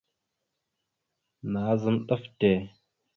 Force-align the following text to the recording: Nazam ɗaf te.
Nazam 1.51 1.97
ɗaf 2.07 2.23
te. 2.39 2.49